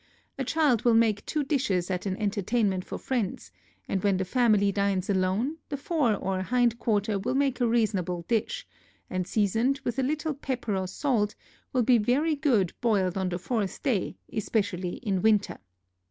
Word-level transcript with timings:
A 0.39 0.43
child 0.43 0.83
will 0.83 0.95
make 0.95 1.23
two 1.27 1.43
dishes 1.43 1.91
at 1.91 2.07
an 2.07 2.17
entertainment 2.17 2.83
for 2.83 2.97
friends, 2.97 3.51
and 3.87 4.01
when 4.01 4.17
the 4.17 4.25
family 4.25 4.71
dines 4.71 5.11
alone, 5.11 5.57
the 5.69 5.77
fore 5.77 6.15
or 6.15 6.41
hind 6.41 6.79
quarter 6.79 7.19
will 7.19 7.35
make 7.35 7.61
a 7.61 7.67
reasonable 7.67 8.23
dish, 8.27 8.65
and 9.11 9.27
seasoned 9.27 9.79
with 9.83 9.99
a 9.99 10.01
little 10.01 10.33
pepper 10.33 10.75
or 10.75 10.87
salt, 10.87 11.35
will 11.71 11.83
be 11.83 11.99
very 11.99 12.35
good 12.35 12.73
boiled 12.81 13.15
on 13.15 13.29
the 13.29 13.37
fourth 13.37 13.83
day, 13.83 14.17
especially 14.33 14.95
in 15.03 15.21
winter. 15.21 15.59